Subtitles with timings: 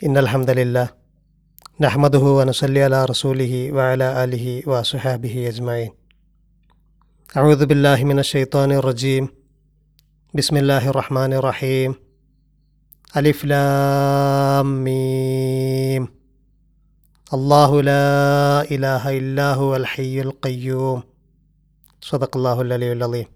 [0.00, 0.86] إن الحمد لله
[1.80, 5.90] نحمده ونصلي على رسوله وعلى آله وصحابه أجمعين
[7.30, 9.24] أعوذ بالله من الشيطان الرجيم
[10.34, 11.90] بسم الله الرحمن الرحيم
[13.14, 16.04] ألف لام ميم
[17.30, 18.08] الله لا
[18.64, 20.98] إله إلا هو الحي القيوم
[22.02, 23.28] صدق الله العلي العظيم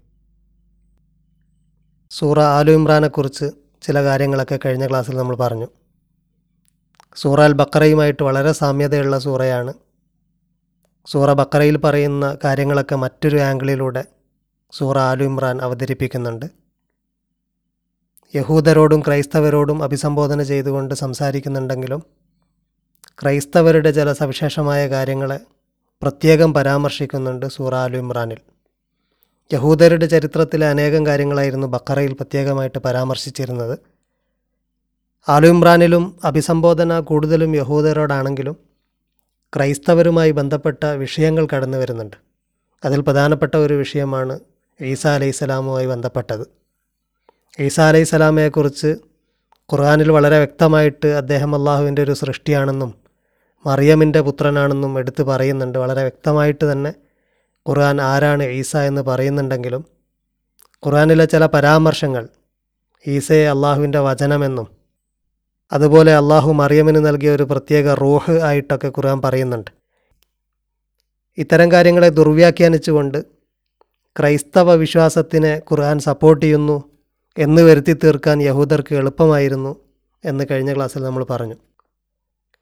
[2.12, 3.46] സൂറ ആലു ഇമ്രാനെക്കുറിച്ച്
[3.82, 5.66] ചില കാര്യങ്ങളൊക്കെ കഴിഞ്ഞ ക്ലാസ്സിൽ നമ്മൾ പറഞ്ഞു
[7.15, 9.73] സൂറ അൽ ബക്കറയുമായിട്ട് വളരെ സാമ്യതയുള്ള സൂറയാണ്.
[11.05, 14.05] സൂറ ബക്കറയിൽ പറയുന്ന കാര്യങ്ങളൊക്കെ മറ്റൊരു ആംഗിളിലൂടെ
[14.71, 16.45] സൂറ ആലു ഇമ്രാൻ അവതരിപ്പിക്കുന്നുണ്ട്.
[18.35, 22.03] യഹൂദരോടും ക്രൈസ്തവരോടും അഭിസംബോധന ചെയ്തുകൊണ്ട് സംസാരിക്കുന്നുണ്ടെങ്കിലും
[23.21, 25.39] ക്രൈസ്തവരുടെ ചില സവിശേഷമായ കാര്യങ്ങളെ
[26.01, 28.37] പ്രത്യേകം പരാമർശിക്കുന്നുണ്ട് സൂറ ആലു ഇമ്രാനിൽ.
[29.53, 33.79] യഹൂദരുടെ ചരിത്രത്തിലെ അനേകം കാര്യങ്ങളായിരുന്നു ബക്കറയിൽ പ്രത്യേകമായിട്ട് പരാമർശിച്ചിരുന്നത്.
[35.27, 38.57] ആലു ഇമ്രാനിലും അഭിസംബോധന കൂടുതലും യഹൂദരോടാണെങ്കിലും
[39.55, 42.17] ക്രൈസ്തവരുമായി ബന്ധപ്പെട്ട വിഷയങ്ങൾ കടന്നു വരുന്നുണ്ട്.
[42.85, 44.39] അതിൽ പ്രധാനപ്പെട്ട ഒരു വിഷയമാണ്
[44.81, 46.47] ഈസാ അലൈഹി സ്വലാമുമായി ബന്ധപ്പെട്ടത്.
[47.59, 48.87] ഈസാ അലൈഹി സ്വലാമയെക്കുറിച്ച്
[49.73, 52.93] ഖുർആാനിൽ വളരെ വ്യക്തമായിട്ട് അദ്ദേഹം അള്ളാഹുവിന്റെ ഒരു സൃഷ്ടിയാണെന്നും
[53.65, 55.79] മറിയമിന്റെ പുത്രനാണെന്നും എടുത്തു പറയുന്നുണ്ട്.
[55.79, 56.93] വളരെ വ്യക്തമായിട്ട് തന്നെ
[57.69, 59.85] ഖുർആൻ ആരാണ് ഈസ എന്ന് പറയുന്നുണ്ടെങ്കിലും
[60.85, 62.29] ഖുർആനിലെ ചില പരാമർശങ്ങൾ
[63.07, 64.78] ഈസയെ അള്ളാഹുവിന്റെ വചനമെന്നും
[65.71, 69.71] അതുപോലെ അള്ളാഹു മറിയമിന് നൽകിയ ഒരു പ്രത്യേക റൂഹ് ആയിട്ടൊക്കെ ഖുർആൻ പറയുന്നുണ്ട്.
[71.37, 73.25] ഇത്തരം കാര്യങ്ങളെ ദുർവ്യാഖ്യാനിച്ചുകൊണ്ട്
[74.19, 76.83] ക്രൈസ്തവ വിശ്വാസത്തിനെ ഖുർആൻ സപ്പോർട്ട് ചെയ്യുന്നു
[77.37, 79.75] എന്ന് വരുത്തി തീർക്കാൻ യഹൂദർക്ക് എളുപ്പമായിരുന്നു
[80.25, 81.55] എന്ന് കഴിഞ്ഞ ക്ലാസ്സിൽ നമ്മൾ പറഞ്ഞു.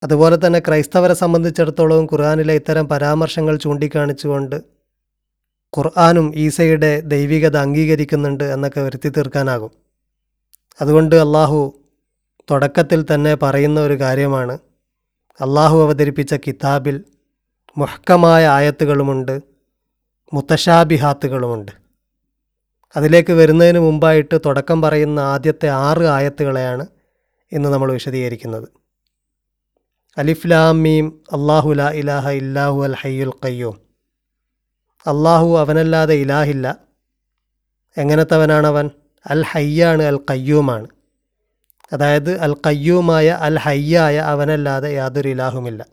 [0.04, 4.56] അതുപോലെ തന്നെ ക്രൈസ്തവരെ സംബന്ധിച്ചിടത്തോളം ഖുർആാനിലെ ഇത്തരം പരാമർശങ്ങൾ ചൂണ്ടിക്കാണിച്ചുകൊണ്ട്
[5.78, 9.72] ഖുർആാനും ഈസയുടെ ദൈവികത അംഗീകരിക്കുന്നുണ്ട് എന്നൊക്കെ വരുത്തി തീർക്കാനാകും.
[10.82, 11.74] അതുകൊണ്ട് അള്ളാഹു
[12.52, 14.58] തുടക്കത്തിൽ തന്നെ പറയുന്ന ഒരു കാര്യമാണ്.
[15.42, 17.04] അള്ളാഹു അവതരിപ്പിച്ച കിതാബിൽ
[17.78, 19.42] മുഹക്കമായ ആയത്തുകളുമുണ്ട്
[20.34, 21.72] മുത്തശാബിഹാത്തുകളുമുണ്ട്.
[22.96, 26.88] അതിലേക്ക് വരുന്നതിന് മുമ്പായിട്ട് തുടക്കം പറയുന്ന ആദ്യത്തെ ആറ് ആയത്തുകളെയാണ്
[27.52, 28.68] ഇന്ന് നമ്മൾ വിശദീകരിക്കുന്നത്.
[30.18, 33.76] അലിഫ്ലാം മീം അള്ളാഹു ലാ ഇലാഹ ഇല്ലാഹു അൽ ഹയ്യുൽ കയ്യൂം
[35.08, 36.78] അള്ളാഹു അവനല്ലാതെ ഇലാഹില്ല.
[37.98, 38.90] എങ്ങനത്തവനാണവൻ?
[39.28, 40.88] അൽ ഹയ്യാണ് അൽ കയ്യൂമാണ്
[41.94, 45.86] അതായത് അൽ കയ്യൂമായ അൽ ഹയ്യായ അവനല്ലാതെ യാതൊരു ഇലാഹുമില്ല.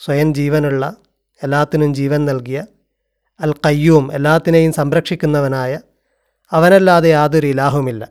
[0.00, 0.96] സ്വയം ജീവനുള്ള
[1.42, 2.64] എല്ലാത്തിനും ജീവൻ നൽകിയ
[3.40, 5.78] അൽ കയ്യൂം എല്ലാത്തിനെയും സംരക്ഷിക്കുന്നവനായ
[6.52, 8.08] അവനല്ലാതെ യാതൊരു ഇലാഹുമില്ല.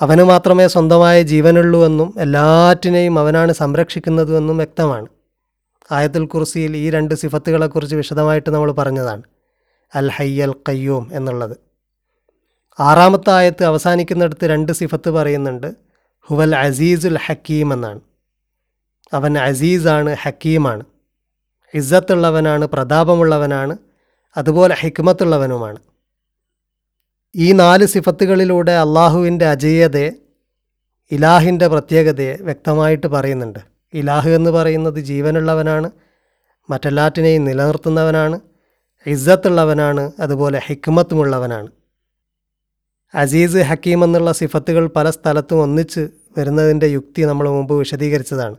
[0.00, 5.06] അവന് മാത്രമേ സ്വന്തമായ ജീവനുള്ളൂ എന്നും എല്ലാറ്റിനെയും അവനാണ് സംരക്ഷിക്കുന്നതുവെന്നും വ്യക്തമാണ്.
[5.92, 9.22] ആയത്തുൽ കുർസിയിൽ ഈ രണ്ട് സിഫത്തുകളെക്കുറിച്ച് വിശദമായിട്ട് നമ്മൾ പറഞ്ഞതാണ്.
[9.94, 11.65] അൽ ഹയ്യൽ കയ്യൂം എന്നുള്ളത്.
[12.80, 15.74] ആറാമത്തെ ആയത്ത് അവസാനിക്കുന്നിടത്ത് രണ്ട് സിഫത്ത് പറയുന്നുണ്ട്
[16.20, 18.00] ഹുവൽ അസീസുൽ ഹക്കീം എന്നാണ്.
[19.12, 20.84] അവൻ അസീസാണ് ഹക്കീമാണ്.
[21.74, 23.76] ഇസ്സത്തുള്ളവനാണ് പ്രതാപമുള്ളവനാണ്
[24.36, 25.76] അതുപോലെ ഹിക്മത്തുള്ളവനുമാണ്.
[27.36, 30.10] ഈ നാല് സിഫത്തുകളിലൂടെ അള്ളാഹുവിന്റെ അജയ്യതയെ
[31.12, 33.58] ഇലാഹിന്റെ പ്രത്യേകതയെ വ്യക്തമായിട്ട് പറയുന്നുണ്ട്.
[33.94, 35.90] ഇലാഹ് എന്ന് പറയുന്നത് ജീവനുള്ളവനാണ്
[36.70, 38.40] മറ്റെല്ലാറ്റിനെയും നിലനിർത്തുന്നവനാണ്
[39.06, 41.68] ഇസ്സത്തുള്ളവനാണ് അതുപോലെ ഹിക്മത്തുമുള്ളവനാണ്.
[43.14, 46.08] അസീസ് ഹക്കീം എന്നുള്ള സിഫത്തുകൾ പല സ്ഥലത്തും ഒന്നിച്ച്
[46.38, 48.56] വരുന്നതിന്റെ യുക്തി നമ്മൾ മുമ്പ് വിശദീകരിച്ചതാണ്.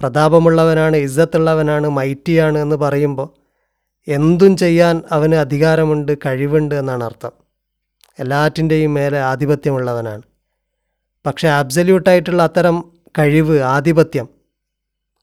[0.00, 3.28] പ്രതാപമുള്ളവനാണ് ഇസ്സത്തുള്ളവനാണ് മൈറ്റിയാണ് എന്ന് പറയുമ്പോൾ
[4.08, 7.32] എന്തും ചെയ്യാൻ അവന് അധികാരമുണ്ട് കഴിവുണ്ട് എന്നാണ് അർത്ഥം.
[8.18, 10.22] എല്ലാറ്റിന്റെയും മേലെ ആധിപത്യമുള്ളവനാണ്.
[11.26, 14.28] പക്ഷേ അബ്സല്യൂട്ടായിട്ടുള്ള അത്തരം കഴിവ് ആധിപത്യം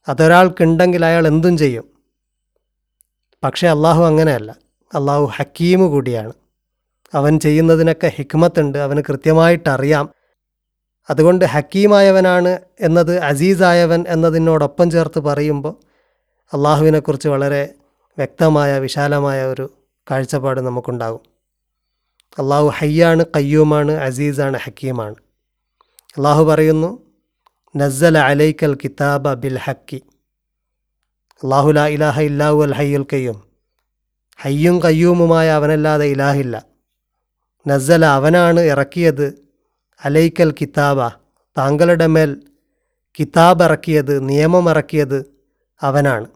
[0.08, 1.84] അതൊരാൾക്കുണ്ടെങ്കിൽ അയാൾ എന്തും ചെയ്യും.
[3.44, 4.56] പക്ഷേ അള്ളാഹു അങ്ങനെയല്ല.
[4.96, 6.34] അള്ളാഹു ഹക്കീമ് കൂടിയാണ്.
[7.14, 10.10] അവൻ ചെയ്യുന്നതിനൊക്കെ ഹിക്മത്തുണ്ട് അവന് കൃത്യമായിട്ടറിയാം.
[11.10, 15.76] അതുകൊണ്ട് ഹക്കീമായവനാണ് എന്നത് അസീസായവൻ എന്നതിനോടൊപ്പം ചേർത്ത് പറയുമ്പോൾ
[16.54, 17.74] അള്ളാഹുവിനെക്കുറിച്ച് വളരെ
[18.18, 19.74] വ്യക്തമായ വിശാലമായ ഒരു
[20.12, 21.20] കാഴ്ചപ്പാട് നമുക്കുണ്ടാകും.
[22.40, 25.16] അള്ളാഹു ഹയ്യാണ് കയ്യൂമാണ് അസീസാണ് ഹക്കീമാണ്.
[26.18, 27.04] അള്ളാഹു പറയുന്നു
[27.76, 30.02] നസ്സല അലൈക്കൽ കിതാബ ബിൽ ഹക്കി.
[31.44, 33.44] അള്ളാഹു ലാ ഇലാഹ ഇല്ലാഹു അൽ ഹയ്യുൽ കയ്യൂം
[34.42, 36.77] ഹയ്യും കയ്യൂമുമായ അവനല്ലാതെ ഇലാഹില്ല.
[37.68, 39.28] നസ്സല അവനാണ് ഇറക്കിയത്.
[40.06, 41.00] അലൈക്കൽ കിതാബ.
[41.58, 42.42] താങ്കളുടെ മേൽ
[43.20, 45.26] കിതാബ് ഇറക്കിയത് നിയമം ഇറക്കിയത്
[45.82, 46.28] അവനാണ്.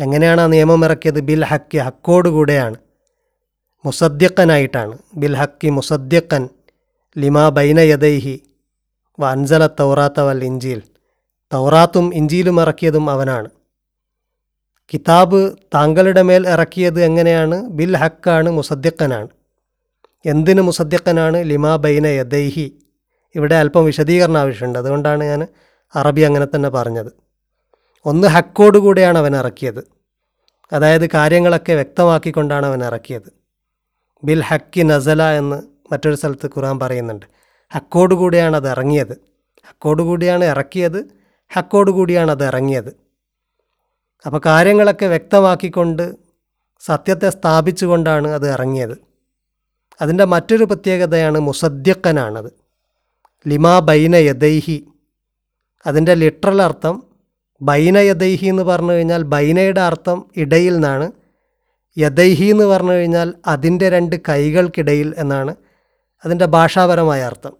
[0.00, 1.20] എങ്ങനെയാണ് ആ നിയമം ഇറക്കിയത്?
[1.20, 2.76] ബിൽ ഹക്കി ഹക്കോടുകൂടെയാണ്
[3.84, 6.48] മുസദ്യക്കനായിട്ടാണ് ബിൽ ഹക്കി മുസദ്യക്കൻ
[7.18, 8.42] ലിമാ ബൈന യദൈഹി
[9.20, 10.82] വ അൻസല തൗറാത്ത വൽ ഇഞ്ചീൽ
[11.52, 13.48] തൗറാത്തും ഇഞ്ചിയിലും ഇറക്കിയതും അവനാണ്.
[14.92, 17.56] കിതാബ് താങ്കളുടെ മേൽ ഇറക്കിയത് എങ്ങനെയാണ്?
[17.68, 19.28] ബിൽ ഹക്കാണ് മുസദ്ദിഖനാണ്.
[20.24, 22.78] എന്തിന് മുസദ്ദിഖനാണ് ലിമാ ബൈന യദൈഹി.
[23.34, 24.78] ഇവിടെ അല്പം വിശദീകരണം ആവശ്യമുണ്ട്.
[24.78, 25.46] അതുകൊണ്ടാണ് ഞാൻ
[25.96, 27.12] അറബി അങ്ങനെ തന്നെ പറഞ്ഞത്.
[28.06, 29.84] ഒന്ന് ഹക്കോട് കൂടെയാണ് അവൻ ഇറക്കിയത്.
[30.72, 33.32] അതായത് കാര്യങ്ങളൊക്കെ വ്യക്തമാക്കിക്കൊണ്ടാണ് അവൻ ഇറക്കിയത്.
[34.24, 35.62] ബിൽ ഹക്കി നസല എന്ന്
[35.92, 37.26] മറ്റൊരു സ്ഥലത്ത് ഖുർആൻ പറയുന്നുണ്ട്.
[37.74, 39.12] ഹക്കോട് കൂടെയാണ് അത് ഇറങ്ങിയത്.
[39.68, 41.04] ഹക്കോട് കൂടിയാണ് ഇറക്കിയത്.
[41.54, 42.96] ഹക്കോട് കൂടിയാണ് അത് ഇറങ്ങിയത്.
[44.26, 46.14] അപ്പോൾ കാര്യങ്ങളൊക്കെ വ്യക്തമാക്കിക്കൊണ്ട്
[46.80, 49.13] സത്യത്തെ സ്ഥാപിച്ചുകൊണ്ടാണ് അത് ഇറങ്ങിയത്.
[50.02, 52.50] അതിന്റെ മറ്റൊരു പ്രത്യേകതയാണ് മുസദ്യക്കനാണത്
[53.48, 54.88] ലിമാ ബൈന യദൈഹി.
[55.86, 57.02] അതിന്റെ ലിറ്ററൽ അർത്ഥം
[57.62, 61.12] ബൈന യദൈഹി എന്ന് പറഞ്ഞു കഴിഞ്ഞാൽ ബൈനയുടെ അർത്ഥം ഇടയിൽ നിന്നാണ്.
[61.98, 65.56] യദൈഹി എന്ന് പറഞ്ഞു കഴിഞ്ഞാൽ അതിന്റെ രണ്ട് കൈകൾക്കിടയിൽ എന്നാണ്
[66.24, 67.54] അതിന്റെ ഭാഷാപരമായ അർത്ഥം.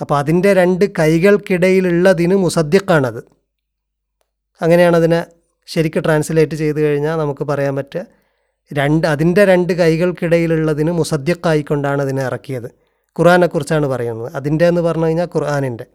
[0.00, 3.24] അപ്പോൾ അതിന്റെ രണ്ട് കൈകൾക്കിടയിലുള്ളതിന് മുസദ്യക്കാണത്
[4.62, 5.26] അങ്ങനെയാണ് അതിനെ
[5.66, 8.06] ശരിക്കും ട്രാൻസ്ലേറ്റ് ചെയ്ത് കഴിഞ്ഞാൽ നമുക്ക് പറയാൻ പറ്റുക.
[8.72, 12.68] രണ്ട് അതിന്റെ രണ്ട് കൈകൾക്കിടയിലുള്ളതിന് മുസദ്യക്കായിക്കൊണ്ടാണ് അതിനെ ഇറക്കിയത്.
[13.18, 14.32] ഖുർആനെക്കുറിച്ചാണ് പറയുന്നത്.
[14.34, 15.86] അതിന്റെ എന്ന് പറഞ്ഞു കഴിഞ്ഞാൽ ഖുർആാനിന്റെ.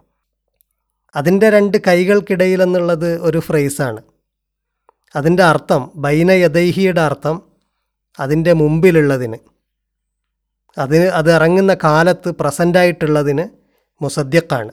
[1.16, 4.02] അതിന്റെ രണ്ട് കൈകൾക്കിടയിൽ എന്നുള്ളത് ഒരു ഫ്രേസാണ്.
[5.16, 7.42] അതിന്റെ അർത്ഥം ബൈന യദൈഹിയുടെ അർത്ഥം
[8.20, 9.38] അതിന്റെ മുമ്പിലുള്ളതിന്.
[10.78, 13.46] അതിന് അത് ഇറങ്ങുന്ന കാലത്ത് പ്രസന്റായിട്ടുള്ളതിന്
[14.02, 14.72] മുസദ്യക്കാണ്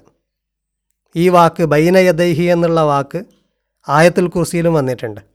[1.17, 3.25] ഈ വാക്ക് ബൈന യദൈഹി എന്നുള്ള വാക്ക്
[3.89, 5.28] ആയത്തുൽ കുർസിയിലും വന്നിട്ടുണ്ട്.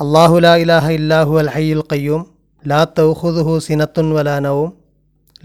[0.00, 2.26] അള്ളാഹു ലാ ഇലാഹ ഇല്ലാഹു അൽ ഹയ്യുൽ ഖയ്യൂം.
[2.66, 4.72] ലാ തൗഹുദുഹു സിനത്തുൻ വലാനവും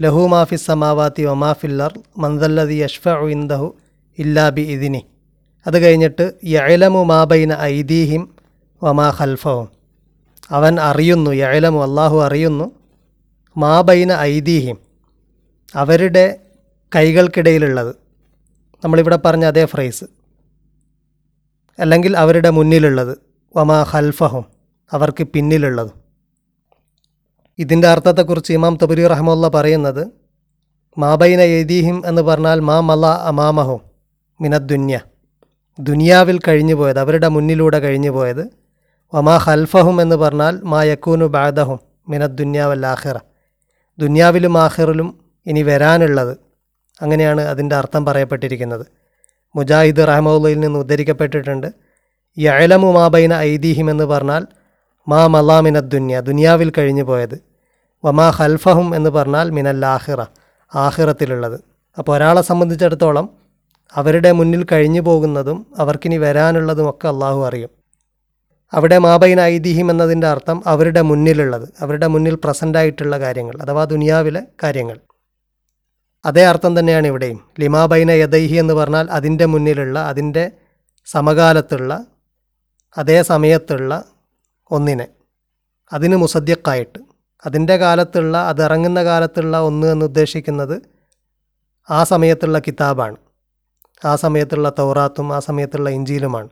[0.02, 3.76] ലഹു മാഫി സമാവാത്തി വമാഫില്ലർ മന്ദല്ലതി യഷ്ഫ ഇന്ദഹു
[4.18, 5.06] ഇല്ലാ ബി ഇതിനി
[5.66, 8.34] അത് കഴിഞ്ഞിട്ട് യഴലമു മാബൈന ഐദീഹിം
[8.82, 9.68] വമാ ഖൽഫവും.
[10.50, 12.72] അവൻ അറിയുന്നു യഴലമു അള്ളാഹു അറിയുന്നു
[13.56, 14.78] മാബൈന ഐദീഹിം
[15.74, 16.38] അവരുടെ
[16.94, 17.94] കൈകൾക്കിടയിലുള്ളത്.
[18.84, 20.04] നമ്മളിവിടെ പറഞ്ഞ അതേ ഫ്രേസ്.
[21.78, 23.25] അല്ലെങ്കിൽ അവരുടെ മുന്നിലുള്ളത്.
[23.56, 24.44] വമാ ഹൽഫഹും
[24.92, 25.94] അവർക്ക് പിന്നിലുള്ളതും.
[27.58, 30.06] ഇതിന്റെ അർത്ഥത്തെക്കുറിച്ച് ഇമാം തബുരി റഹ്മുല്ല പറയുന്നത്
[30.98, 33.80] മാബൈന എദീഹിം എന്ന് പറഞ്ഞാൽ മാ മല അമാമഹും
[34.40, 35.00] മിനദ്ദുന്യ
[35.80, 38.50] ദുനിയാവിൽ കഴിഞ്ഞു പോയത് അവരുടെ മുന്നിലൂടെ കഴിഞ്ഞു പോയത്
[39.14, 43.18] വമാ ഹൽഫഹും എന്ന് പറഞ്ഞാൽ മാ യക്കൂനു ബാദഹും മിനദ്ദുന്യാവൽ ആഹിറ
[43.98, 46.38] ദുന്യാവിലും ആഹിറിലും ഇനി വരാനുള്ളത്
[47.02, 48.86] അങ്ങനെയാണ് അതിന്റെ അർത്ഥം പറയപ്പെട്ടിരിക്കുന്നത്.
[49.56, 51.85] മുജാഹിദ് റഹ്മുല്ലയിൽ നിന്ന് ഉദ്ധരിക്കപ്പെട്ടിട്ടുണ്ട്
[52.38, 54.46] യഅലമു മാബൈന ഐദീഹിം എന്ന് പറഞ്ഞാൽ
[55.08, 57.36] മാ മലാമിന ദുന്യ ദുനിയാവിൽ കഴിഞ്ഞു പോയത്.
[58.04, 60.20] വമാ ഹൽഫഹും എന്ന് പറഞ്ഞാൽ മിനൽ ആഹിറ
[60.74, 61.60] ആഹിറത്തിലുള്ളത്
[61.98, 63.30] അപ്പോൾ ഒരാളെ സംബന്ധിച്ചിടത്തോളം
[63.94, 67.70] അവരുടെ മുന്നിൽ കഴിഞ്ഞു പോകുന്നതും അവർക്കിനി വരാനുള്ളതും ഒക്കെ അള്ളാഹു അറിയും.
[68.74, 74.98] അവിടെ മാബൈന ഐതിഹ്യം എന്നതിന്റെ അർത്ഥം അവരുടെ മുന്നിലുള്ളത് അവരുടെ മുന്നിൽ പ്രസന്റായിട്ടുള്ള കാര്യങ്ങൾ അഥവാ ദുനിയാവിലെ കാര്യങ്ങൾ.
[76.24, 77.40] അതേ അർത്ഥം തന്നെയാണ് ഇവിടെയും.
[77.60, 80.50] ലിമാബൈന യദൈഹി എന്ന് പറഞ്ഞാൽ അതിന്റെ മുന്നിലുള്ള അതിന്റെ
[81.04, 81.92] സമകാലത്തുള്ള
[82.98, 84.04] അതേ സമയത്തുള്ള
[84.70, 85.08] ഒന്നിനെ.
[85.92, 86.98] അതിന് മുസദ്യക്കായിട്ട്.
[87.46, 90.82] അതിന്റെ കാലത്തുള്ള അത് ഇറങ്ങുന്ന കാലത്തുള്ള ഒന്ന് എന്ന് ഉദ്ദേശിക്കുന്നത്
[91.90, 93.16] ആ സമയത്തുള്ള കിതാബാണ്.
[94.04, 96.48] ആ സമയത്തുള്ള തൗറാത്തും ആ സമയത്തുള്ള ഇഞ്ചിയിലുമാണ്.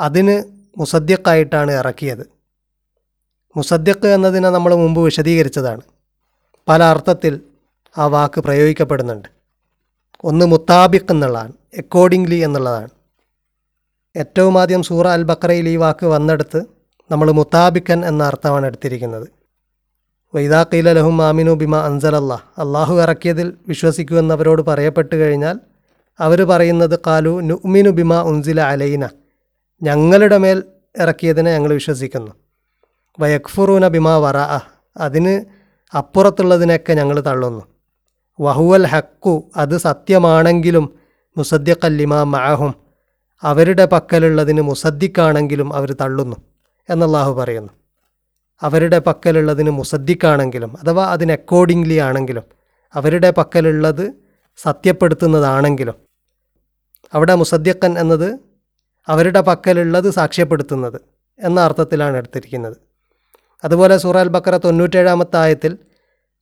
[0.00, 0.42] അതിന്
[0.78, 2.30] മുസദ്യക്കായിട്ടാണ് ഇറക്കിയത്.
[3.56, 5.80] മുസദ്യക്ക് എന്നതിനെ നമ്മൾ മുമ്പ് വിശദീകരിച്ചതാണ്.
[6.68, 7.40] പല അർത്ഥത്തിൽ
[7.98, 9.28] ആ വാക്ക് പ്രയോഗിക്കപ്പെടുന്നുണ്ട്.
[10.24, 11.52] ഒന്ന് മുത്താബിഖ് എന്നുള്ളതാണ്.
[11.78, 12.88] അക്കോർഡിംഗ്ലി എന്നുള്ളതാണ്.
[14.16, 16.60] ഏറ്റവും ആദ്യം സൂറ അൽ ബക്രയിൽ ഈ വാക്ക് വന്നെടുത്ത്
[17.10, 19.26] നമ്മൾ മുത്താബിക്കൻ എന്ന അർത്ഥമാണ് എടുത്തിരിക്കുന്നത്.
[20.34, 25.56] വൈദാഖീല ലഹും മാമിനു ബിമ അൻസലല്ല അള്ളാഹു ഇറക്കിയതിൽ വിശ്വസിക്കുമെന്നവരോട് പറയപ്പെട്ട് കഴിഞ്ഞാൽ
[26.20, 29.04] അവർ പറയുന്നത് കാലു നുഅ്മിനു ബിമ ഉൻസില അലൈന.
[29.82, 30.58] ഞങ്ങളുടെ മേൽ
[30.98, 32.32] ഇറക്കിയതിനെ ഞങ്ങൾ വിശ്വസിക്കുന്നു.
[33.18, 34.38] വയക്ഫുറൂന ബിമ വറ
[34.96, 35.34] അതിന്
[35.94, 37.62] അപ്പുറത്തുള്ളതിനൊക്കെ ഞങ്ങൾ തള്ളുന്നു.
[38.38, 40.84] വഹുവൽ ഹക്കു അത് സത്യമാണെങ്കിലും
[41.36, 42.72] മുസദ്യക്കല്ലിമ മഅഹും.
[43.42, 46.36] അവരുടെ പക്കലുള്ളതിന് മുസദ്ദിക്കാണെങ്കിലും അവർ തള്ളുന്നു
[46.88, 47.72] എന്നല്ലാഹു പറയുന്നു.
[48.62, 52.44] അവരുടെ പക്കലുള്ളതിന് മുസദ്ദിക്കാണെങ്കിലും അഥവാ അതിന് അക്കോർഡിംഗ്ലി ആണെങ്കിലും
[52.94, 54.04] അവരുടെ പക്കലുള്ളത്
[54.58, 55.94] സത്യപ്പെടുത്തുന്നതാണെങ്കിലും
[57.14, 58.28] അവിടെ മുസദ്യക്കൻ എന്നത്
[59.08, 61.00] അവരുടെ പക്കലുള്ളത് സാക്ഷ്യപ്പെടുത്തുന്നത്
[61.38, 62.76] എന്ന അർത്ഥത്തിലാണ് എടുത്തിരിക്കുന്നത്.
[63.64, 65.78] അതുപോലെ സൂറാൽ ബക്കറ തൊണ്ണൂറ്റേഴാമത്തെ ആയത്തിൽ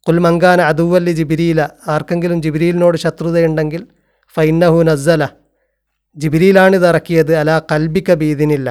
[0.07, 3.87] കുൽമങ്കാന അതുവല്ലി ജിബിരിയില ആർക്കെങ്കിലും ജിബിരിയിലിനോട് ശത്രുതയുണ്ടെങ്കിൽ
[4.37, 5.25] ഫൈന്നഹു നസ്സല
[6.19, 8.69] ജിബിരിയിലാണിത് ഇറക്കിയത് അല കൽബിക്ക ബീദിനില്ല.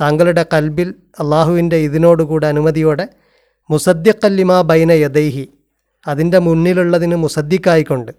[0.00, 3.08] താങ്കളുടെ കൽബിൽ അള്ളാഹുവിന്റെ ഇതിനോടുകൂടെ അനുമതിയോടെ
[3.70, 5.44] മുസദ്യക്കല്ലിമ ബൈന യദൈഹി
[6.06, 8.12] അതിന്റെ മുന്നിലുള്ളതിന് മുസദ്ദിക്കായിക്കൊണ്ട്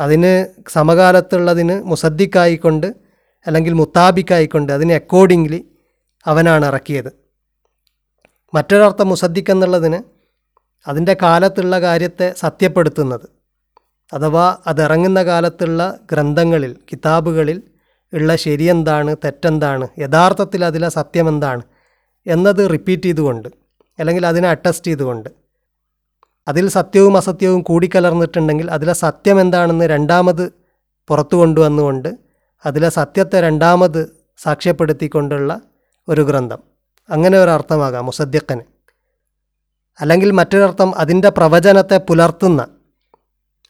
[0.00, 2.86] അതിന് സമകാലത്തുള്ളതിന് മുസദ്ദിക്കായിക്കൊണ്ട്
[3.46, 5.60] അല്ലെങ്കിൽ മുത്താബിക്കായിക്കൊണ്ട് അതിന് അക്കോർഡിംഗ്ലി
[6.26, 7.10] അവനാണ് ഇറക്കിയത്
[8.54, 9.98] മറ്റൊരർത്ഥം മുസദ്ദിഖ് എന്നുള്ളതിന്
[10.88, 13.26] അതിന്റെ കാലത്തുള്ള കാര്യത്തെ സത്യപ്പെടുത്തുന്നത്.
[14.12, 17.58] അഥവാ അതിറങ്ങുന്ന കാലത്തുള്ള ഗ്രന്ഥങ്ങളിൽ കിതാബുകളിൽ
[18.14, 21.62] ഉള്ള ശരിയെന്താണ് തെറ്റെന്താണ് യഥാർത്ഥത്തിൽ അതിലെ സത്യമെന്താണ്
[22.26, 23.48] എന്നത് റിപ്പീറ്റ് ചെയ്തുകൊണ്ട്
[23.98, 25.28] അല്ലെങ്കിൽ അതിനെ അറ്റസ്റ്റ് ചെയ്തുകൊണ്ട്.
[26.48, 30.52] അതിൽ സത്യവും അസത്യവും കൂടിക്കലർന്നിട്ടുണ്ടെങ്കിൽ അതിലെ സത്യം എന്താണെന്ന് രണ്ടാമത്
[31.08, 32.14] പുറത്തു കൊണ്ടുവന്നുകൊണ്ട്
[32.66, 35.60] അതിലെ സത്യത്തെ രണ്ടാമത് സാക്ഷ്യപ്പെടുത്തിക്കൊണ്ടുള്ള
[36.08, 36.58] ഒരു ഗ്രന്ഥം.
[37.10, 38.64] അങ്ങനെ ഒരു അർത്ഥമാകാം മുസദ്യക്കന്
[40.00, 42.68] അല്ലെങ്കിൽ മറ്റൊരർത്ഥം അതിന്റെ പ്രവചനത്തെ പുലർത്തുന്ന.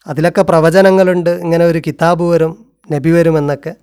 [0.07, 3.75] അതിലൊക്കെ പ്രവചനങ്ങളുണ്ട് ഇങ്ങനെ ഒരു കിതാബ് വരും നബി വരുമെന്നൊക്കെ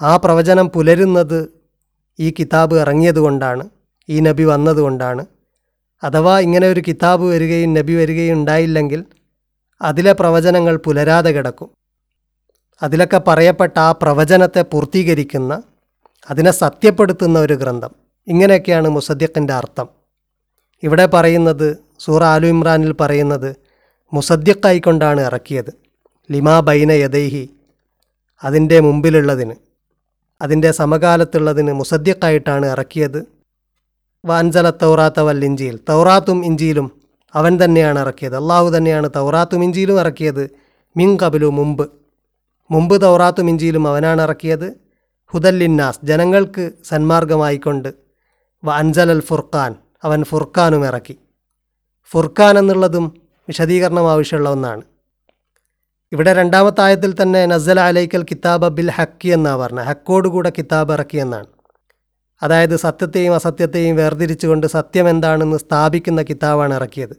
[0.00, 1.52] ആ പ്രവചനം പുലരുന്നത്
[2.20, 3.68] ഈ കിതാബ് ഇറങ്ങിയതുകൊണ്ടാണ്
[4.08, 5.26] ഈ നബി വന്നതുകൊണ്ടാണ്.
[6.02, 9.04] അഥവാ ഇങ്ങനെ ഒരു കിതാബ് വരികയും നബി വരികയും ഉണ്ടായില്ലെങ്കിൽ
[9.82, 11.70] അതിലെ പ്രവചനങ്ങൾ പുലരാതെ കിടക്കും.
[12.82, 15.62] അതിലൊക്കെ പറയപ്പെട്ട ആ പ്രവചനത്തെ പൂർത്തീകരിക്കുന്ന
[16.30, 17.90] അതിനെ സത്യപ്പെടുത്തുന്ന ഒരു ഗ്രന്ഥം.
[18.28, 19.88] ഇങ്ങനെയൊക്കെയാണ് മുസദ്ദിഖിന്റെ അർത്ഥം.
[20.82, 23.56] ഇവിടെ പറയുന്നത് സൂറ ആലു ഇമ്രാനിൽ പറയുന്നത്
[24.14, 25.72] മുസദ്ദിഖായിക്കൊണ്ടാണ് ഇറക്കിയത്.
[26.30, 27.50] ലിമാ ബൈന യദൈഹി
[28.44, 29.71] അതിന്റെ മുമ്പിലുള്ളതിന്.
[30.42, 33.26] അതിന്റെ സമകാലത്തുള്ളതിന് മുസദ്യക്കായിട്ടാണ് ഇറക്കിയത്.
[34.24, 36.92] വാൻസല തൗറാത്ത വൽ ഇഞ്ചിയിൽ തൗറാത്തും ഇഞ്ചിയിലും
[37.34, 38.36] അവൻ തന്നെയാണ് ഇറക്കിയത്.
[38.36, 40.50] അള്ളാഹു തന്നെയാണ് തൗറാത്തും ഇഞ്ചിയിലും ഇറക്കിയത്
[40.96, 41.88] മിൻ കബിലു മുമ്പ്.
[42.70, 44.74] മുമ്പ് തൗറാത്തും ഇഞ്ചിയിലും അവനാണ് ഇറക്കിയത്.
[45.32, 47.94] ഹുദല്ലിന്നാസ് ജനങ്ങൾക്ക് സന്മാർഗമായിക്കൊണ്ട്.
[48.64, 51.18] വ അൽ ഫുർഖാൻ അവൻ ഫുർഖാനും ഇറക്കി.
[52.10, 53.14] ഫുർഖാൻ എന്നുള്ളതും
[53.48, 54.82] വിശദീകരണം ആവശ്യമുള്ള ഒന്നാണ്.
[56.12, 61.48] ഇവിടെ രണ്ടാമത്തെ ആയത്തിൽ തന്നെ നസൽ അലൈക്കൽ കിതാബ ബിൽ ഹക്കി എന്നാണ് പറഞ്ഞത് ഹക്കോടുകൂടെ കിതാബ് ഇറക്കി എന്നാണ്.
[62.42, 67.14] അതായത് സത്യത്തെയും അസത്യത്തെയും വേർതിരിച്ചുകൊണ്ട് സത്യം എന്താണെന്ന് സ്ഥാപിക്കുന്ന കിതാബാണ് ഇറക്കിയത്.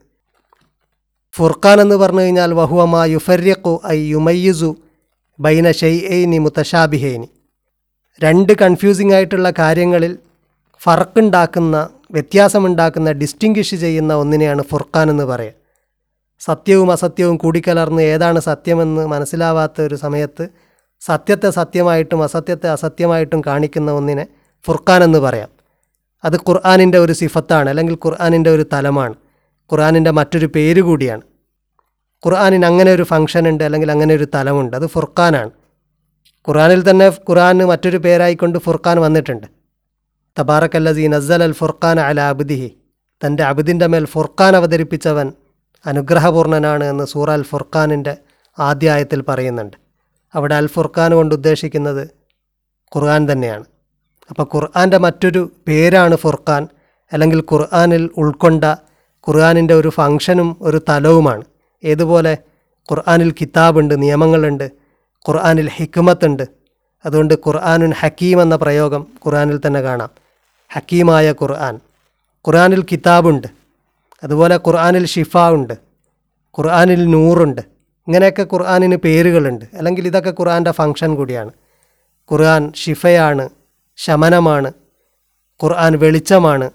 [1.33, 4.71] ഫുർഖാൻ എന്ന് പറഞ്ഞു കഴിഞ്ഞാൽ വഹുവമ യുഫര്യഖു ഐ യുമയ്യുസു
[5.39, 7.27] ബൈന ഷെയ്നി മുത്തഷാബിഹേനി
[8.21, 10.17] രണ്ട് കൺഫ്യൂസിംഗ് ആയിട്ടുള്ള കാര്യങ്ങളിൽ
[10.81, 15.62] ഫറക്കുണ്ടാക്കുന്ന വ്യത്യാസമുണ്ടാക്കുന്ന ഡിസ്റ്റിങ്ഷ് ചെയ്യുന്ന ഒന്നിനെയാണ് ഫുർഖാൻ എന്ന് പറയുക
[16.45, 20.47] സത്യവും അസത്യവും കൂടിക്കലർന്ന് ഏതാണ് സത്യമെന്ന് മനസ്സിലാവാത്ത ഒരു സമയത്ത്
[20.99, 24.27] സത്യത്തെ സത്യമായിട്ടും അസത്യത്തെ അസത്യമായിട്ടും കാണിക്കുന്ന ഒന്നിനെ
[24.65, 25.49] ഫുർഖാൻ എന്ന് പറയാം.
[26.23, 29.13] അത് ഖുർആാനിന്റെ ഒരു സിഫത്താണ് അല്ലെങ്കിൽ ഖുർആാനിന്റെ ഒരു തലമാണ്.
[29.71, 31.21] ഖുർആാനിന്റെ മറ്റൊരു പേര് കൂടിയാണ്.
[32.25, 34.77] ഖുർആാനിന് അങ്ങനെ ഒരു ഫംഗ്ഷൻ ഉണ്ട് അല്ലെങ്കിൽ അങ്ങനെ ഒരു തലമുണ്ട്.
[34.77, 35.51] അത് ഫുർഖാനാണ്.
[36.47, 39.47] ഖുർആാനിൽ തന്നെ ഖുർആാന് മറ്റൊരു പേരായിക്കൊണ്ട് ഫുർഖാൻ വന്നിട്ടുണ്ട്.
[40.39, 42.71] തബാറക്കല്ലസീ നസൽ അൽ ഫുർഖാൻ അല അബ്ദിഹി.
[43.25, 45.33] തന്റെ അബിദിന്റെ മേൽ ഫുർഖാൻ അവതരിപ്പിച്ചവൻ
[45.85, 48.17] അനുഗ്രഹപൂർണനാണ് എന്ന് സൂറ അൽ ഫുർഖാനിന്റെ
[48.59, 49.77] ആദ്യായത്തിൽ പറയുന്നുണ്ട്.
[50.35, 52.07] അവിടെ അൽ ഫുർഖാൻ കൊണ്ട് ഉദ്ദേശിക്കുന്നത്
[52.95, 53.63] ഖുർആൻ തന്നെയാണ്.
[54.29, 56.67] അപ്പോൾ ഖുർആന്റെ മറ്റൊരു പേരാണ് ഫുർഖാൻ.
[57.13, 58.63] അല്ലെങ്കിൽ ഖുർആനിൽ ഉൾക്കൊണ്ട
[59.27, 61.43] ഖുർആാനിന്റെ ഒരു ഫങ്ഷനും ഒരു തലവുമാണ്.
[61.83, 62.37] ഏതുപോലെ
[62.91, 64.71] ഖുർആാനിൽ കിതാബുണ്ട് നിയമങ്ങളുണ്ട്
[65.27, 66.43] ഖുർആനിൽ ഹിക്മത്തുണ്ട്.
[67.05, 70.09] അതുകൊണ്ട് ഖുർആാനുൻ ഹക്കീം എന്ന പ്രയോഗം ഖുർആാനിൽ തന്നെ കാണാം.
[70.73, 71.75] ഹക്കീമായ ഖുർആൻ.
[72.47, 73.62] ഖുർആാനിൽ കിതാബുണ്ട്.
[74.23, 75.73] അതുപോലെ ഖുർആാനിൽ ഷിഫ ഉണ്ട്.
[76.57, 77.61] ഖുർആാനിൽ നൂറുണ്ട്.
[78.07, 79.65] ഇങ്ങനെയൊക്കെ ഖുർആാനിന് പേരുകളുണ്ട്.
[79.73, 81.51] അല്ലെങ്കിൽ ഇതൊക്കെ ഖുർആന്റെ ഫങ്ഷൻ കൂടിയാണ്.
[82.31, 83.49] ഖുർആൻ ഷിഫയാണ്
[83.95, 84.71] ശമനമാണ്
[85.63, 86.71] ഖുർആൻ വെളിച്ചമാണ്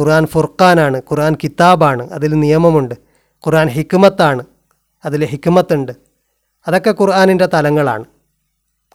[0.00, 2.94] ഖുർആൻ ഫുർഖാനാണ് ഖുർആൻ കിതാബാണ് അതിൽ നിയമമുണ്ട്.
[3.46, 4.44] ഖുർആൻ ഹിക്മത്താണ്
[5.04, 5.92] അതിൽ ഹിക്മത്തുണ്ട്.
[6.68, 8.04] അതൊക്കെ ഖുർആാനിന്റെ തലങ്ങളാണ്.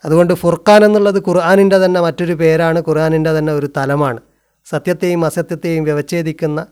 [0.06, 2.80] അതുകൊണ്ട് ഫുർഖാൻ എന്നുള്ളത് ഖുർആാനിന്റെ തന്നെ മറ്റൊരു പേരാണ്.
[2.80, 4.20] ഖുർആാനിന്റെ തന്നെ ഒരു തലമാണ്.
[4.66, 6.66] സത്യത്തെയും അസത്യത്തെയും വ്യവച്ഛേദിക്കുന്ന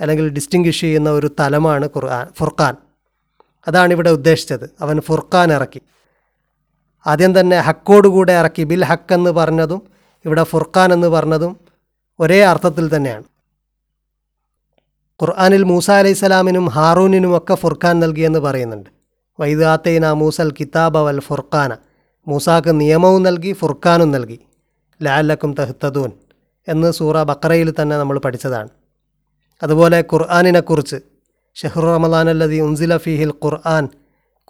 [0.00, 2.76] അല്ലെങ്കിൽ ഡിസ്റ്റിങ്വിഷ് ചെയ്യുന്ന ഒരു തലമാണ് ഖുർആൻ ഫുർഖാൻ.
[3.68, 4.70] അതാണ് ഇവിടെ ഉദ്ദേശിച്ചത്.
[4.80, 5.80] അവൻ ഫുർഖാൻ ഇറക്കി.
[7.06, 8.64] ആദ്യം തന്നെ ഹക്കോടുകൂടെ ഇറക്കി.
[8.64, 9.82] ബിൽ ഹക്ക് എന്ന് പറഞ്ഞതും
[10.24, 11.60] ഇവിടെ ഫുർഖാൻ എന്ന് പറഞ്ഞതും
[12.20, 13.24] ഒരേ അർത്ഥത്തിൽ തന്നെയാണ്.
[15.22, 18.90] ഖുർആാനിൽ മൂസ അലൈഹി സ്വലാമിനും ഹാറൂനിനും ഒക്കെ ഫുർഖാൻ നൽകിയെന്ന് പറയുന്നുണ്ട്.
[19.40, 21.76] വൈദാത്തൈന മൂസൽ കിതാബ് അവൽ ഫുർഖാന.
[22.28, 24.40] മൂസാക്ക് നിയമവും നൽകി ഫുർഖാനും നൽകി.
[25.02, 26.10] ലാലക്കും തഹ്തദൂൻ
[26.68, 28.68] എന്ന് സൂറ ബക്രയിൽ തന്നെ നമ്മൾ പഠിച്ചതാണ്.
[29.62, 30.96] അതുപോലെ ഖുർആാനിനെക്കുറിച്ച്.
[31.54, 33.88] ഷെഹ്റു റമലാൻ അല്ലതി ഉൻസില ഫിഹിൽ ഖുർആൻ.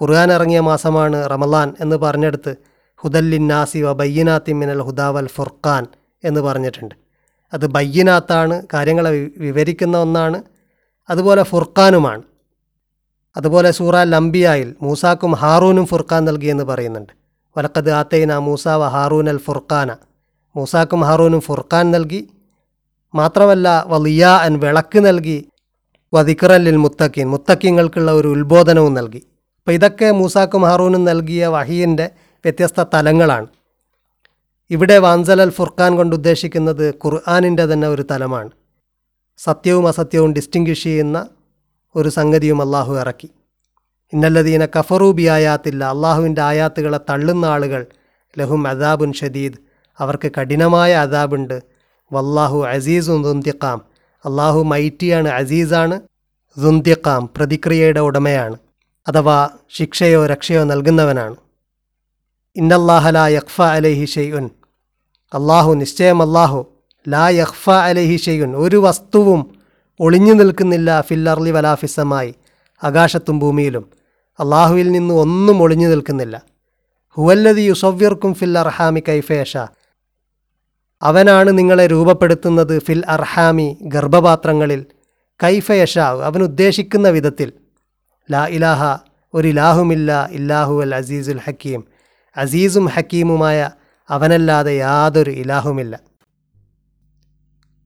[0.02, 2.56] ഖുർആൻ ഇറങ്ങിയ മാസമാണ് റമലാൻ എന്ന് പറഞ്ഞെടുത്ത്
[2.96, 5.86] ഹുദല്ലിൻ നാസി വ ബയ്യനാത്തി മിനൽ ഹുദാവൽ ഫുർഖാൻ
[6.24, 6.94] എന്ന് പറഞ്ഞിട്ടുണ്ട്.
[7.52, 10.42] അത് ബയ്യനാത്താണ് കാര്യങ്ങളെ വിവരിക്കുന്ന ഒന്നാണ്.
[11.10, 12.22] അതുപോലെ ഫുർഖാനുമാണ്.
[13.36, 17.12] അതുപോലെ സൂറ ലംബിയായിൽ മൂസാക്കും ഹാറൂനും ഫുർഖാൻ നൽകിയെന്ന് പറയുന്നുണ്ട്.
[17.58, 19.96] വലക്കത് ആത്തൈന മൂസ വ ഹാറൂൻ അൽ ഫുർഖാന.
[20.56, 22.28] മൂസാക്കും ഹാറൂനും ഫുർഖാൻ നൽകി.
[23.16, 25.38] മാത്രമല്ല വലിയ അൻ വിളക്ക് നൽകി
[26.14, 29.22] വദിക്റല്ലിൽ മുത്തക്കിൻ മുത്തക്കിങ്ങൾക്കുള്ള ഒരു ഉത്ബോധനവും നൽകി.
[29.60, 32.06] അപ്പോൾ ഇതൊക്കെ മൂസാക്കും ഹാറൂനും നൽകിയ വഹീന്റെ
[32.44, 33.46] വ്യത്യസ്ത തലങ്ങളാണ്.
[34.70, 38.50] ഇവിടെ വാൻസലൽ ഫുർഖാൻ കൊണ്ട് ഉദ്ദേശിക്കുന്നത് ഖുർആാനിന്റെ തന്നെ ഒരു തലമാണ്.
[39.38, 41.26] സത്യവും അസത്യവും ഡിസ്റ്റിങ്വിഷ് ചെയ്യുന്ന
[41.96, 43.28] ഒരു സംഗതിയും അള്ളാഹു ഇറക്കി.
[44.12, 47.86] ഇന്നല്ലതീന കഫറൂബി ആയാത്തില്ല അള്ളാഹുവിന്റെ ആയാത്തുകളെ തള്ളുന്ന ആളുകൾ
[48.38, 49.58] ലഹും അദാബുൻ ഷദീദ്.
[49.98, 51.75] അവർക്ക് കഠിനമായ അദാബുണ്ട്.
[52.12, 53.80] വല്ലാഹു അസീസും ദുന്തിക്കാം
[54.26, 56.00] അള്ളാഹു മൈറ്റിയാണ് അസീസാണ്
[56.58, 58.56] ദുന്തിക്കാം പ്രതിക്രിയയുടെ ഉടമയാണ്
[59.08, 61.36] അഥവാ ശിക്ഷയോ രക്ഷയോ നൽകുന്നവനാണ്.
[62.56, 64.44] ഇന്നല്ലാഹ യഖ്ഫ അലൈഹി ഷെയ്യുൻ
[65.34, 66.66] അള്ളാഹു നിശ്ചയം അല്ലാഹു
[67.08, 69.56] ലാ യഖ്ഫ അലൈഹി ഷെയ്യുൻ ഒരു വസ്തുവും
[70.00, 72.34] ഒളിഞ്ഞു നിൽക്കുന്നില്ല ഫില്ലർലി വലാഫിസമായി
[72.84, 73.88] ആകാശത്തും ഭൂമിയിലും.
[74.40, 76.42] അള്ളാഹുവിൽ നിന്ന് ഒന്നും ഒളിഞ്ഞു നിൽക്കുന്നില്ല.
[77.16, 79.56] ഹുവല്ലതി യുസവ്യർക്കും ഫിൽ അർഹാമി കൈഫേഷ
[81.02, 84.84] അവനാണ് നിങ്ങളെ രൂപപ്പെടുത്തുന്നത് ഫിൽ അർഹാമി ഗർഭപാത്രങ്ങളിൽ.
[85.42, 87.52] കൈഫയഷാവ് അവൻ ഉദ്ദേശിക്കുന്ന വിധത്തിൽ.
[88.30, 88.96] ലാ ഇലാഹ
[89.34, 91.84] ഒരു ഇലാഹുമില്ല ഇല്ലാഹു അൽ അസീസുൽ ഹക്കീം.
[92.36, 93.70] അസീസും ഹക്കീമുമായ
[94.10, 96.00] അവനല്ലാതെ യാതൊരു ഇലാഹുമില്ല.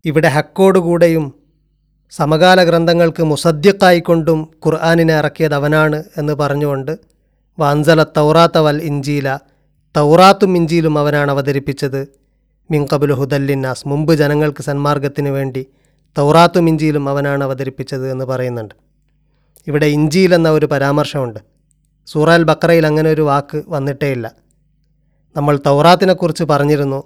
[0.05, 1.33] ഇവിടെ ഹക്കോടുകൂടെയും
[2.11, 6.99] സമകാല ഗ്രന്ഥങ്ങൾക്ക് മുസദ്യക്കായിക്കൊണ്ടും ഖുർആാനിനെ ഇറക്കിയത് അവനാണ് എന്ന് പറഞ്ഞുകൊണ്ട്
[7.59, 9.39] വാൻസല തൗറാത്ത വൽ ഇഞ്ചീല
[9.97, 12.20] തൗറാത്തും ഇഞ്ചിയിലും അവനാണ് അവതരിപ്പിച്ചത്.
[12.71, 15.67] മിങ്കബുൽ ഹുദല്ലിന്നാസ് മുമ്പ് ജനങ്ങൾക്ക് സന്മാർഗത്തിന് വേണ്ടി
[16.19, 18.75] തൗറാത്തും ഇഞ്ചിയിലും അവനാണ് അവതരിപ്പിച്ചത് എന്ന് പറയുന്നുണ്ട്.
[19.67, 21.41] ഇവിടെ ഇഞ്ചിയിൽ എന്ന ഒരു പരാമർശമുണ്ട്.
[22.07, 24.33] സൂറാൽ ബക്രയിൽ അങ്ങനെ ഒരു വാക്ക് വന്നിട്ടേയില്ല
[25.37, 27.05] നമ്മൾ തൗറാത്തിനെക്കുറിച്ച് പറഞ്ഞിരുന്നു.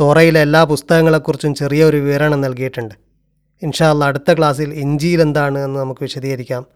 [0.00, 2.94] തോറയിലെ എല്ലാ പുസ്തകങ്ങളെക്കുറിച്ചും ചെറിയൊരു വിവരണം നൽകിയിട്ടുണ്ട്.
[3.62, 6.66] ഇൻഷാ അല്ലാ അടുത്ത ക്ലാസ്സിൽ ഇഞ്ചിയിൽ എന്താണ് എന്ന് നമുക്ക് വിശദീകരിക്കാം.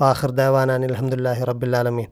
[0.00, 2.06] വാഹിർ ദേവാനാൻ അലഹമുല്ലാഹി റബ്ബുലാലമീൻ